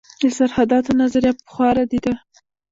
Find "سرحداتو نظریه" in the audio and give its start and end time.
0.37-1.33